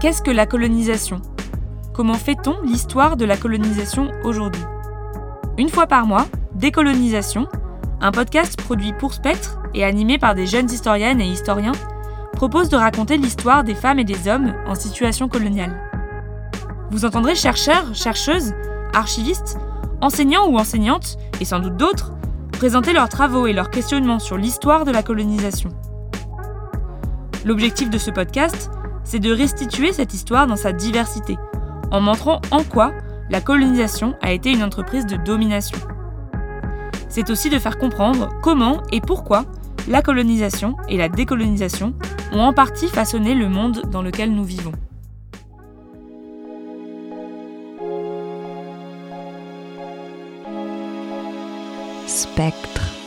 [0.00, 1.20] Qu'est-ce que la colonisation?
[1.92, 4.64] Comment fait-on l'histoire de la colonisation aujourd'hui?
[5.58, 6.24] Une fois par mois,
[6.54, 7.46] Décolonisation,
[8.00, 11.74] un podcast produit pour Spectre et animé par des jeunes historiennes et historiens,
[12.32, 15.78] propose de raconter l'histoire des femmes et des hommes en situation coloniale.
[16.90, 18.54] Vous entendrez chercheurs, chercheuses,
[18.94, 19.58] archivistes,
[20.00, 22.12] enseignants ou enseignantes, et sans doute d'autres,
[22.52, 25.68] présenter leurs travaux et leurs questionnements sur l'histoire de la colonisation.
[27.44, 28.70] L'objectif de ce podcast,
[29.10, 31.36] c'est de restituer cette histoire dans sa diversité,
[31.90, 32.92] en montrant en quoi
[33.28, 35.76] la colonisation a été une entreprise de domination.
[37.08, 39.46] C'est aussi de faire comprendre comment et pourquoi
[39.88, 41.92] la colonisation et la décolonisation
[42.30, 44.72] ont en partie façonné le monde dans lequel nous vivons.
[52.06, 52.99] Spectre.